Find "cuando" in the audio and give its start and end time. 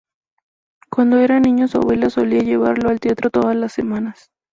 0.89-1.19